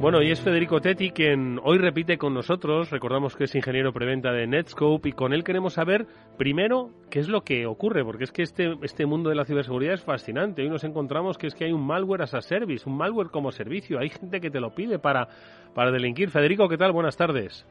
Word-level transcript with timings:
Bueno, 0.00 0.22
y 0.22 0.30
es 0.30 0.40
Federico 0.40 0.80
Tetti 0.80 1.10
quien 1.10 1.60
hoy 1.62 1.76
repite 1.76 2.16
con 2.16 2.32
nosotros. 2.32 2.90
Recordamos 2.90 3.36
que 3.36 3.44
es 3.44 3.54
ingeniero 3.54 3.92
preventa 3.92 4.32
de 4.32 4.46
Netscope 4.46 5.10
y 5.10 5.12
con 5.12 5.34
él 5.34 5.44
queremos 5.44 5.74
saber 5.74 6.06
primero 6.38 6.88
qué 7.10 7.18
es 7.18 7.28
lo 7.28 7.42
que 7.42 7.66
ocurre, 7.66 8.02
porque 8.02 8.24
es 8.24 8.32
que 8.32 8.40
este, 8.40 8.78
este 8.80 9.04
mundo 9.04 9.28
de 9.28 9.36
la 9.36 9.44
ciberseguridad 9.44 9.92
es 9.92 10.02
fascinante. 10.02 10.62
Hoy 10.62 10.70
nos 10.70 10.84
encontramos 10.84 11.36
que 11.36 11.48
es 11.48 11.54
que 11.54 11.66
hay 11.66 11.72
un 11.72 11.86
malware 11.86 12.22
as 12.22 12.32
a 12.32 12.40
service, 12.40 12.88
un 12.88 12.96
malware 12.96 13.28
como 13.28 13.52
servicio. 13.52 13.98
Hay 13.98 14.08
gente 14.08 14.40
que 14.40 14.50
te 14.50 14.58
lo 14.58 14.74
pide 14.74 14.98
para, 14.98 15.28
para 15.74 15.90
delinquir. 15.90 16.30
Federico, 16.30 16.66
¿qué 16.66 16.78
tal? 16.78 16.92
Buenas 16.92 17.18
tardes. 17.18 17.66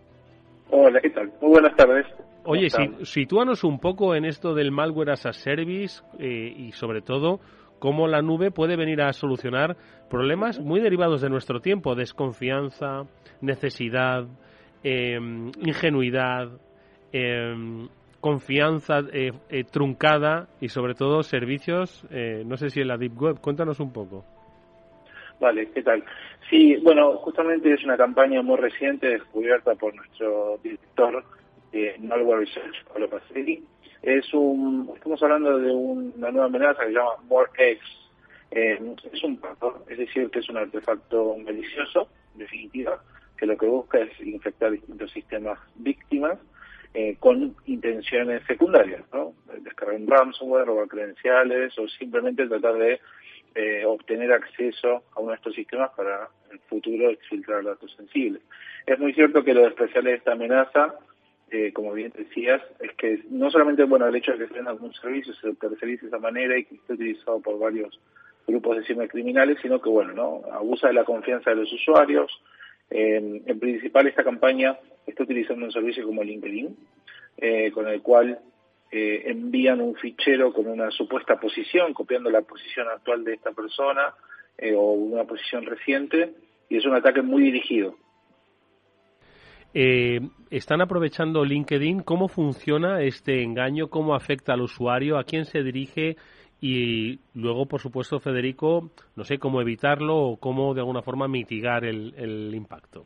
Hola, 0.69 1.01
¿qué 1.01 1.09
tal? 1.09 1.31
Muy 1.41 1.49
buenas 1.49 1.75
tardes. 1.75 2.05
Oye, 2.45 2.69
si, 2.69 3.05
sitúanos 3.05 3.63
un 3.63 3.79
poco 3.79 4.15
en 4.15 4.25
esto 4.25 4.53
del 4.53 4.71
malware 4.71 5.11
as 5.11 5.25
a 5.25 5.33
service 5.33 6.01
eh, 6.19 6.53
y 6.55 6.71
sobre 6.71 7.01
todo 7.01 7.39
cómo 7.79 8.07
la 8.07 8.21
nube 8.21 8.51
puede 8.51 8.75
venir 8.75 9.01
a 9.01 9.13
solucionar 9.13 9.75
problemas 10.09 10.59
muy 10.59 10.81
derivados 10.81 11.21
de 11.21 11.29
nuestro 11.29 11.61
tiempo, 11.61 11.95
desconfianza, 11.95 13.03
necesidad, 13.41 14.25
em, 14.83 15.51
ingenuidad, 15.65 16.49
em, 17.11 17.87
confianza 18.19 18.99
eh, 19.13 19.31
eh, 19.49 19.63
truncada 19.63 20.47
y 20.59 20.67
sobre 20.67 20.93
todo 20.93 21.23
servicios, 21.23 22.05
eh, 22.11 22.43
no 22.45 22.57
sé 22.57 22.69
si 22.69 22.81
en 22.81 22.89
la 22.89 22.97
Deep 22.97 23.19
Web, 23.19 23.39
cuéntanos 23.41 23.79
un 23.79 23.93
poco. 23.93 24.25
Vale, 25.39 25.69
¿qué 25.73 25.81
tal? 25.81 26.03
Sí, 26.49 26.75
bueno, 26.83 27.13
justamente 27.17 27.73
es 27.73 27.83
una 27.85 27.95
campaña 27.95 28.41
muy 28.41 28.57
reciente 28.57 29.07
descubierta 29.07 29.73
por 29.75 29.95
nuestro 29.95 30.57
director 30.61 31.23
de 31.71 31.95
Malware 31.99 32.41
Research, 32.41 32.83
Pablo 32.85 33.09
Pacelli, 33.09 33.63
es 34.01 34.33
un, 34.33 34.91
estamos 34.95 35.21
hablando 35.21 35.59
de 35.59 35.71
una 35.71 36.31
nueva 36.31 36.45
amenaza 36.45 36.81
que 36.81 36.87
se 36.87 36.93
llama 36.93 37.17
MoreX. 37.27 37.81
Eh, 38.51 38.79
es 39.11 39.23
un 39.23 39.37
pato, 39.37 39.83
es 39.87 39.97
decir, 39.97 40.29
que 40.31 40.39
es 40.39 40.49
un 40.49 40.57
artefacto 40.57 41.37
malicioso, 41.37 42.09
en 42.33 42.39
definitiva, 42.39 43.01
que 43.37 43.45
lo 43.45 43.57
que 43.57 43.67
busca 43.67 43.99
es 43.99 44.19
infectar 44.21 44.71
distintos 44.71 45.11
sistemas 45.11 45.59
víctimas 45.75 46.39
eh, 46.93 47.17
con 47.19 47.55
intenciones 47.65 48.43
secundarias, 48.47 49.03
¿no? 49.13 49.33
Descargar 49.61 49.95
un 49.95 50.07
ransomware, 50.07 50.65
robar 50.65 50.87
credenciales 50.87 51.77
o 51.77 51.87
simplemente 51.87 52.47
tratar 52.47 52.75
de 52.75 52.99
eh, 53.53 53.85
obtener 53.85 54.31
acceso 54.31 55.03
a 55.15 55.19
uno 55.19 55.31
de 55.31 55.35
estos 55.35 55.53
sistemas 55.53 55.91
para 55.95 56.29
en 56.47 56.53
el 56.53 56.59
futuro 56.61 57.09
exfiltrar 57.11 57.63
datos 57.63 57.93
sensibles. 57.95 58.41
Es 58.87 58.97
muy 58.97 59.13
cierto 59.13 59.43
que 59.43 59.53
lo 59.53 59.67
especial 59.67 60.05
de 60.05 60.15
esta 60.15 60.31
amenaza 60.31 60.95
eh, 61.51 61.71
como 61.73 61.93
bien 61.93 62.13
decías, 62.15 62.61
es 62.79 62.91
que 62.93 63.23
no 63.29 63.49
solamente 63.49 63.83
bueno 63.83 64.07
el 64.07 64.15
hecho 64.15 64.33
de 64.33 64.47
que 64.47 64.53
tenga 64.53 64.71
algún 64.71 64.93
servicio 64.93 65.33
se 65.35 65.53
tercerice 65.55 66.03
de 66.03 66.07
esa 66.09 66.19
manera 66.19 66.57
y 66.57 66.65
que 66.65 66.75
esté 66.75 66.93
utilizado 66.93 67.39
por 67.39 67.59
varios 67.59 67.99
grupos 68.47 68.77
de 68.77 68.83
cibercriminales, 68.85 69.59
sino 69.61 69.81
que 69.81 69.89
bueno, 69.89 70.13
no 70.13 70.41
abusa 70.51 70.87
de 70.87 70.93
la 70.93 71.03
confianza 71.03 71.51
de 71.51 71.57
los 71.57 71.71
usuarios. 71.71 72.31
en 72.89 73.59
principal 73.59 74.07
esta 74.07 74.23
campaña 74.23 74.77
está 75.05 75.23
utilizando 75.23 75.65
un 75.65 75.71
servicio 75.71 76.05
como 76.05 76.23
LinkedIn, 76.23 76.75
eh, 77.37 77.71
con 77.71 77.87
el 77.87 78.01
cual 78.01 78.39
eh, 78.91 79.23
envían 79.25 79.81
un 79.81 79.95
fichero 79.95 80.51
con 80.53 80.67
una 80.67 80.91
supuesta 80.91 81.39
posición, 81.39 81.93
copiando 81.93 82.29
la 82.29 82.41
posición 82.41 82.87
actual 82.87 83.23
de 83.23 83.33
esta 83.33 83.51
persona 83.51 84.13
o 84.75 84.91
una 84.91 85.23
posición 85.23 85.65
reciente, 85.65 86.33
y 86.67 86.77
es 86.77 86.85
un 86.85 86.93
ataque 86.93 87.21
muy 87.21 87.43
dirigido. 87.43 87.95
Eh, 89.73 90.19
¿Están 90.49 90.81
aprovechando 90.81 91.45
LinkedIn? 91.45 92.01
¿Cómo 92.01 92.27
funciona 92.27 93.03
este 93.03 93.43
engaño? 93.43 93.89
¿Cómo 93.89 94.15
afecta 94.15 94.53
al 94.53 94.61
usuario? 94.61 95.17
¿A 95.17 95.23
quién 95.23 95.45
se 95.45 95.61
dirige? 95.61 96.17
Y 96.61 97.19
luego, 97.35 97.67
por 97.67 97.79
supuesto, 97.79 98.19
Federico, 98.19 98.91
no 99.15 99.23
sé 99.23 99.37
cómo 99.37 99.61
evitarlo 99.61 100.17
o 100.17 100.37
cómo 100.37 100.73
de 100.73 100.81
alguna 100.81 101.01
forma 101.01 101.27
mitigar 101.27 101.85
el, 101.85 102.53
impacto. 102.53 103.05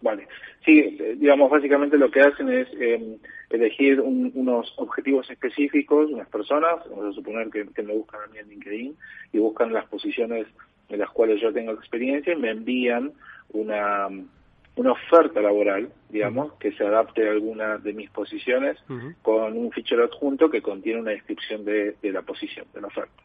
Vale, 0.00 0.26
sí, 0.64 0.78
eh, 0.78 1.14
digamos, 1.16 1.50
básicamente 1.50 1.96
lo 1.96 2.10
que 2.10 2.20
hacen 2.20 2.48
es 2.48 2.68
em, 2.80 3.18
elegir 3.50 4.00
unos 4.00 4.72
objetivos 4.78 5.30
específicos, 5.30 6.10
unas 6.10 6.28
personas, 6.28 6.80
vamos 6.90 7.06
a 7.06 7.12
suponer 7.12 7.48
que, 7.50 7.82
me 7.82 7.94
buscan 7.94 8.20
a 8.22 8.26
mí 8.32 8.38
en 8.38 8.48
LinkedIn 8.48 8.96
y 9.32 9.38
buscan 9.38 9.72
las 9.72 9.86
posiciones 9.86 10.46
en 10.88 10.98
las 10.98 11.10
cuales 11.10 11.40
yo 11.40 11.52
tengo 11.52 11.72
experiencia 11.72 12.32
y 12.32 12.36
me 12.36 12.50
envían 12.50 13.12
una, 13.52 14.08
una 14.76 14.92
oferta 14.92 15.40
laboral, 15.40 15.90
digamos, 16.10 16.52
que 16.54 16.72
se 16.72 16.84
adapte 16.84 17.26
a 17.26 17.32
alguna 17.32 17.78
de 17.78 17.94
mis 17.94 18.10
posiciones 18.10 18.76
con 19.22 19.56
un 19.56 19.72
fichero 19.72 20.04
adjunto 20.04 20.50
que 20.50 20.60
contiene 20.60 21.00
una 21.00 21.12
descripción 21.12 21.64
de, 21.64 21.96
la 22.02 22.22
posición, 22.22 22.66
de 22.74 22.80
la 22.82 22.88
oferta. 22.88 23.22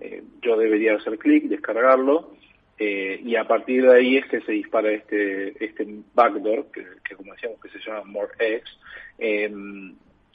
Eh, 0.00 0.22
yo 0.40 0.56
debería 0.56 0.96
hacer 0.96 1.18
clic, 1.18 1.44
descargarlo, 1.44 2.32
eh, 2.78 3.20
y 3.24 3.36
a 3.36 3.46
partir 3.46 3.84
de 3.84 3.94
ahí 3.94 4.16
es 4.16 4.26
que 4.26 4.40
se 4.40 4.52
dispara 4.52 4.90
este, 4.90 5.64
este 5.64 5.86
backdoor, 6.14 6.66
que, 6.70 7.14
como 7.14 7.32
decíamos 7.32 7.60
que 7.60 7.68
se 7.70 7.78
llama 7.78 8.04
MoreX, 8.04 8.78
eh, 9.18 9.50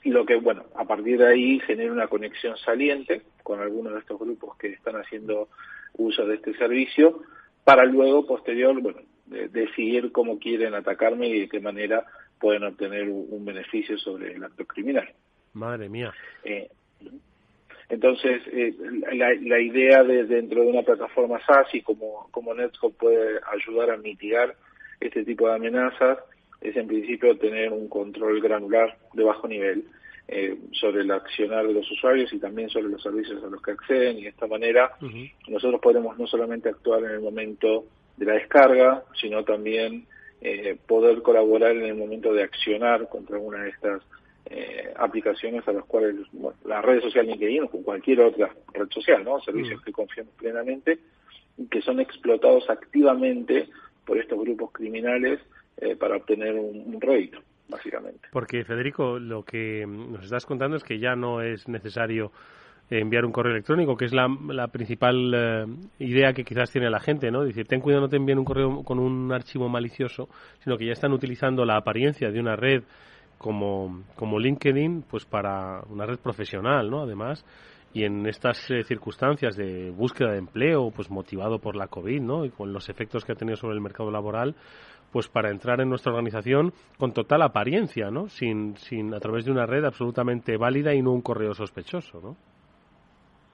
y 0.03 0.09
lo 0.09 0.25
que, 0.25 0.35
bueno, 0.35 0.65
a 0.75 0.85
partir 0.85 1.19
de 1.19 1.27
ahí 1.27 1.59
genera 1.59 1.91
una 1.91 2.07
conexión 2.07 2.57
saliente 2.57 3.21
con 3.43 3.59
algunos 3.59 3.93
de 3.93 3.99
estos 3.99 4.19
grupos 4.19 4.57
que 4.57 4.67
están 4.67 4.95
haciendo 4.95 5.49
uso 5.97 6.25
de 6.25 6.35
este 6.35 6.53
servicio, 6.55 7.21
para 7.63 7.85
luego, 7.85 8.25
posterior, 8.25 8.79
bueno, 8.81 9.01
decidir 9.51 10.11
cómo 10.11 10.39
quieren 10.39 10.73
atacarme 10.73 11.27
y 11.27 11.41
de 11.41 11.49
qué 11.49 11.59
manera 11.59 12.05
pueden 12.39 12.63
obtener 12.63 13.07
un, 13.09 13.45
beneficio 13.45 13.97
sobre 13.97 14.33
el 14.33 14.43
acto 14.43 14.65
criminal. 14.65 15.07
Madre 15.53 15.89
mía. 15.89 16.13
Eh, 16.43 16.69
entonces, 17.89 18.41
eh, 18.47 18.73
la, 19.13 19.59
idea 19.59 20.03
de 20.03 20.25
dentro 20.25 20.61
de 20.61 20.67
una 20.67 20.81
plataforma 20.81 21.39
SaaS 21.45 21.67
y 21.73 21.81
como, 21.81 22.29
como 22.31 22.53
Netscope 22.53 22.97
puede 22.97 23.39
ayudar 23.51 23.91
a 23.91 23.97
mitigar 23.97 24.55
este 24.99 25.25
tipo 25.25 25.47
de 25.47 25.55
amenazas 25.55 26.19
es 26.61 26.75
en 26.77 26.87
principio 26.87 27.37
tener 27.37 27.73
un 27.73 27.89
control 27.89 28.39
granular 28.39 28.97
de 29.13 29.23
bajo 29.23 29.47
nivel 29.47 29.83
eh, 30.27 30.57
sobre 30.71 31.01
el 31.01 31.11
accionar 31.11 31.67
de 31.67 31.73
los 31.73 31.89
usuarios 31.91 32.31
y 32.31 32.39
también 32.39 32.69
sobre 32.69 32.87
los 32.87 33.01
servicios 33.01 33.43
a 33.43 33.47
los 33.47 33.61
que 33.61 33.71
acceden 33.71 34.19
y 34.19 34.23
de 34.23 34.29
esta 34.29 34.47
manera 34.47 34.91
nosotros 35.49 35.81
podemos 35.81 36.17
no 36.17 36.27
solamente 36.27 36.69
actuar 36.69 37.03
en 37.03 37.11
el 37.11 37.19
momento 37.19 37.85
de 38.21 38.27
la 38.27 38.33
descarga, 38.33 39.03
sino 39.19 39.43
también 39.43 40.05
eh, 40.41 40.77
poder 40.87 41.23
colaborar 41.23 41.71
en 41.71 41.85
el 41.85 41.95
momento 41.95 42.31
de 42.33 42.43
accionar 42.43 43.09
contra 43.09 43.37
alguna 43.37 43.63
de 43.63 43.69
estas 43.69 44.03
eh, 44.45 44.93
aplicaciones 44.95 45.67
a 45.67 45.71
las 45.71 45.85
cuales 45.85 46.15
las 46.65 46.85
redes 46.85 47.03
sociales 47.03 47.31
LinkedIn 47.31 47.63
o 47.63 47.69
cualquier 47.69 48.21
otra 48.21 48.53
red 48.73 48.89
social, 48.89 49.23
¿no? 49.23 49.41
Servicios 49.41 49.81
mm. 49.81 49.83
que 49.83 49.91
confiamos 49.91 50.33
plenamente 50.35 50.99
que 51.69 51.81
son 51.81 51.99
explotados 51.99 52.69
activamente 52.69 53.69
por 54.05 54.19
estos 54.19 54.39
grupos 54.39 54.71
criminales 54.71 55.39
eh, 55.77 55.95
para 55.95 56.17
obtener 56.17 56.55
un, 56.55 56.93
un 56.93 57.01
rédito, 57.01 57.39
básicamente. 57.67 58.27
Porque, 58.31 58.63
Federico, 58.63 59.19
lo 59.19 59.43
que 59.43 59.85
nos 59.87 60.23
estás 60.23 60.45
contando 60.45 60.77
es 60.77 60.83
que 60.83 60.99
ya 60.99 61.15
no 61.15 61.41
es 61.41 61.67
necesario 61.67 62.31
enviar 62.99 63.25
un 63.25 63.31
correo 63.31 63.53
electrónico, 63.53 63.95
que 63.95 64.05
es 64.05 64.13
la, 64.13 64.27
principal 64.67 65.33
eh, 65.33 65.65
idea 65.99 66.33
que 66.33 66.43
quizás 66.43 66.69
tiene 66.71 66.89
la 66.89 66.99
gente, 66.99 67.31
¿no? 67.31 67.43
Decir, 67.43 67.65
ten 67.65 67.79
cuidado, 67.79 68.01
no 68.01 68.09
te 68.09 68.17
envíen 68.17 68.39
un 68.39 68.45
correo 68.45 68.83
con 68.83 68.99
un 68.99 69.31
archivo 69.31 69.69
malicioso, 69.69 70.27
sino 70.59 70.77
que 70.77 70.85
ya 70.85 70.91
están 70.91 71.13
utilizando 71.13 71.63
la 71.63 71.77
apariencia 71.77 72.31
de 72.31 72.39
una 72.39 72.55
red 72.55 72.83
como, 73.37 74.03
como 74.15 74.39
LinkedIn, 74.39 75.05
pues 75.09 75.25
para 75.25 75.81
una 75.89 76.05
red 76.05 76.19
profesional, 76.19 76.89
¿no? 76.89 77.01
Además, 77.01 77.45
y 77.93 78.03
en 78.03 78.27
estas 78.27 78.69
eh, 78.69 78.83
circunstancias 78.83 79.55
de 79.55 79.89
búsqueda 79.91 80.31
de 80.31 80.39
empleo, 80.39 80.91
pues 80.91 81.09
motivado 81.09 81.59
por 81.59 81.75
la 81.75 81.87
COVID, 81.87 82.21
¿no? 82.21 82.45
Y 82.45 82.49
con 82.49 82.73
los 82.73 82.89
efectos 82.89 83.23
que 83.23 83.31
ha 83.31 83.35
tenido 83.35 83.55
sobre 83.55 83.75
el 83.75 83.81
mercado 83.81 84.11
laboral, 84.11 84.55
pues 85.11 85.27
para 85.27 85.49
entrar 85.49 85.81
en 85.81 85.89
nuestra 85.89 86.11
organización 86.11 86.73
con 86.97 87.13
total 87.13 87.41
apariencia, 87.41 88.11
¿no? 88.11 88.27
Sin, 88.27 88.75
sin 88.77 89.13
a 89.13 89.19
través 89.19 89.45
de 89.45 89.51
una 89.51 89.65
red 89.65 89.85
absolutamente 89.85 90.57
válida 90.57 90.93
y 90.93 91.01
no 91.01 91.11
un 91.11 91.21
correo 91.21 91.53
sospechoso, 91.53 92.21
¿no? 92.21 92.37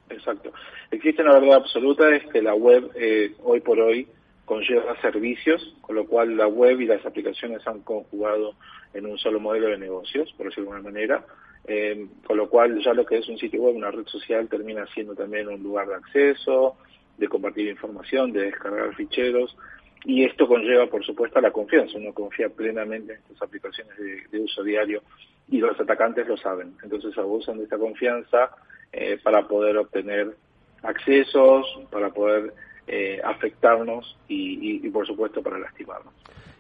Exacto. 0.10 0.52
Existe 0.92 1.22
una 1.22 1.34
verdad 1.34 1.56
absoluta, 1.56 2.16
es 2.16 2.26
que 2.28 2.42
la 2.42 2.54
web 2.54 2.92
eh, 2.96 3.34
hoy 3.44 3.60
por 3.60 3.80
hoy 3.80 4.08
conlleva 4.46 5.00
servicios, 5.02 5.76
con 5.82 5.96
lo 5.96 6.06
cual 6.06 6.38
la 6.38 6.48
web 6.48 6.80
y 6.80 6.86
las 6.86 7.06
aplicaciones 7.06 7.68
han 7.68 7.82
conjugado 7.82 8.54
en 8.94 9.06
un 9.06 9.18
solo 9.18 9.40
modelo 9.40 9.68
de 9.68 9.78
negocios, 9.78 10.34
por 10.38 10.48
decirlo 10.48 10.70
de 10.72 10.78
alguna 10.78 10.92
manera, 10.92 11.26
eh, 11.66 12.08
con 12.26 12.38
lo 12.38 12.50
cual 12.50 12.82
ya 12.82 12.94
lo 12.94 13.06
que 13.06 13.18
es 13.18 13.28
un 13.28 13.38
sitio 13.38 13.62
web, 13.62 13.76
una 13.76 13.92
red 13.92 14.06
social, 14.06 14.48
termina 14.48 14.86
siendo 14.88 15.16
también 15.16 15.50
un 15.50 15.62
lugar 15.62 15.88
de 15.88 15.96
acceso, 15.96 16.78
de 17.18 17.28
compartir 17.28 17.68
información, 17.68 18.32
de 18.32 18.44
descargar 18.44 18.96
ficheros, 18.96 19.58
y 20.06 20.24
esto 20.24 20.48
conlleva, 20.48 20.88
por 20.88 21.04
supuesto, 21.04 21.42
la 21.42 21.52
confianza. 21.52 21.98
Uno 21.98 22.14
confía 22.14 22.48
plenamente 22.48 23.14
en 23.14 23.20
estas 23.20 23.42
aplicaciones 23.42 23.98
de 24.32 24.40
uso 24.40 24.64
diario 24.64 25.02
y 25.50 25.58
los 25.58 25.78
atacantes 25.78 26.28
lo 26.28 26.38
saben. 26.38 26.74
Entonces 26.84 27.18
abusan 27.18 27.58
de 27.58 27.66
esta 27.66 27.78
confianza 27.78 28.52
eh, 28.92 29.20
para 29.24 29.48
poder 29.48 29.78
obtener 29.78 30.36
accesos, 30.84 31.66
para 31.92 32.10
poder 32.10 32.54
eh, 32.88 33.20
afectarnos 33.24 34.18
y, 34.28 34.88
por 34.90 35.06
supuesto, 35.06 35.42
para 35.42 35.60
lastimarnos. 35.60 36.14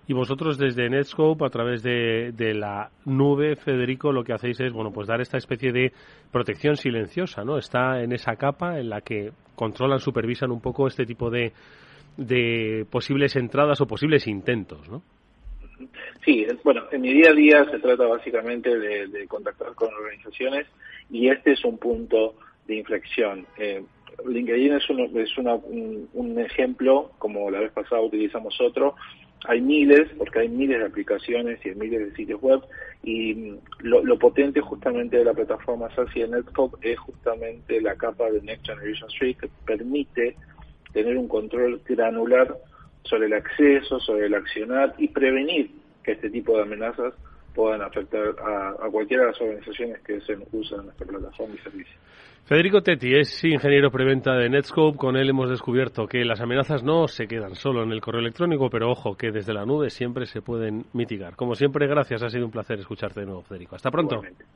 Y 0.09 0.13
vosotros 0.13 0.57
desde 0.57 0.89
Netscope, 0.89 1.45
a 1.45 1.49
través 1.49 1.83
de, 1.83 2.53
la 2.53 2.89
nube, 3.05 3.57
Federico, 3.57 4.13
lo 4.13 4.23
que 4.23 4.33
hacéis 4.33 4.59
es, 4.61 4.71
bueno, 4.71 4.91
pues 4.91 5.07
dar 5.07 5.19
esta 5.19 5.37
especie 5.37 5.73
de 5.73 5.91
protección 6.31 6.77
silenciosa, 6.77 7.43
¿no? 7.43 7.57
Está 7.57 8.01
en 8.01 8.13
esa 8.13 8.37
capa 8.37 8.79
en 8.79 8.89
la 8.89 9.01
que 9.01 9.31
controlan, 9.55 9.99
supervisan 9.99 10.51
un 10.51 10.61
poco 10.61 10.87
este 10.87 11.05
tipo 11.05 11.29
de, 11.29 11.51
de 12.15 12.85
posibles 12.89 13.35
entradas 13.35 13.81
o 13.81 13.85
posibles 13.85 14.27
intentos, 14.27 14.89
¿no? 14.89 15.01
Sí, 16.25 16.45
bueno, 16.63 16.83
en 16.91 17.01
mi 17.01 17.13
día 17.13 17.31
a 17.31 17.33
día 17.33 17.65
se 17.69 17.79
trata 17.79 18.05
básicamente 18.05 18.77
de, 18.77 19.27
contactar 19.27 19.73
con 19.75 19.93
organizaciones 19.93 20.67
y 21.09 21.29
este 21.29 21.53
es 21.53 21.63
un 21.65 21.77
punto 21.77 22.35
de 22.67 22.75
inflexión. 22.75 23.45
Eh, 23.57 23.83
LinkedIn 24.25 24.73
es, 24.73 24.83
es 25.15 25.37
un, 25.37 26.39
ejemplo, 26.39 27.11
como 27.19 27.51
la 27.51 27.59
vez 27.59 27.71
pasada 27.71 28.01
utilizamos 28.01 28.59
otro, 28.59 28.95
hay 29.45 29.61
miles, 29.61 30.09
porque 30.17 30.39
hay 30.39 30.49
miles 30.49 30.79
de 30.79 30.85
aplicaciones 30.85 31.63
y 31.65 31.69
miles 31.75 31.99
de 31.99 32.15
sitios 32.15 32.41
web, 32.41 32.61
y 33.03 33.55
lo, 33.79 34.17
potente 34.17 34.59
justamente 34.59 35.17
de 35.17 35.25
la 35.25 35.33
plataforma 35.33 35.93
SASI 35.95 36.21
de 36.21 36.27
Netscope 36.29 36.91
es 36.91 36.99
justamente 36.99 37.79
la 37.79 37.95
capa 37.95 38.29
de 38.31 38.41
Next 38.41 38.65
Generation 38.65 39.09
Suite 39.09 39.39
que 39.39 39.49
permite 39.65 40.35
tener 40.91 41.17
un 41.17 41.27
control 41.27 41.79
granular 41.87 42.57
sobre 43.03 43.27
el 43.27 43.33
acceso, 43.33 43.99
sobre 43.99 44.25
el 44.25 44.33
accionar 44.33 44.95
y 44.97 45.07
prevenir 45.09 45.71
que 46.03 46.13
este 46.13 46.29
tipo 46.29 46.57
de 46.57 46.63
amenazas 46.63 47.13
puedan 47.57 47.81
afectar 47.81 48.21
a, 48.39 48.89
cualquiera 48.91 49.23
de 49.23 49.31
las 49.31 49.41
organizaciones 49.41 49.99
que 50.03 50.21
se 50.21 50.37
usan 50.51 50.85
nuestra 50.85 51.07
plataforma 51.07 51.55
y 51.55 51.57
servicio. 51.57 51.95
Federico 52.45 52.81
Tetti 52.81 53.13
es 53.13 53.43
ingeniero 53.43 53.89
preventa 53.89 54.35
de 54.35 54.47
Netscope. 54.47 54.97
Con 54.97 55.17
él 55.17 55.27
hemos 55.29 55.49
descubierto 55.49 56.07
que 56.07 56.23
las 56.23 56.39
amenazas 56.39 56.83
no 56.83 57.07
se 57.07 57.27
quedan 57.27 57.55
solo 57.55 57.83
en 57.83 57.91
el 57.91 57.99
correo 57.99 58.21
electrónico, 58.21 58.69
pero 58.69 58.89
ojo, 58.89 59.17
que 59.17 59.31
desde 59.31 59.53
la 59.53 59.65
nube 59.65 59.89
siempre 59.89 60.27
se 60.27 60.41
pueden 60.41 60.85
mitigar. 60.93 61.35
Como 61.35 61.55
siempre, 61.55 61.87
gracias. 61.87 62.23
Ha 62.23 62.29
sido 62.29 62.45
un 62.45 62.51
placer 62.51 62.79
escucharte 62.79 63.21
de 63.21 63.25
nuevo, 63.25 63.41
Federico. 63.41 63.75
Hasta 63.75 63.91
pronto. 63.91 64.21